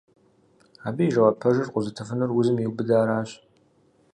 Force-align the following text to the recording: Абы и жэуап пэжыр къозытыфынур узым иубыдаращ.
Абы 0.87 1.03
и 1.07 1.11
жэуап 1.13 1.35
пэжыр 1.41 1.67
къозытыфынур 1.73 2.29
узым 2.39 2.57
иубыдаращ. 2.59 3.29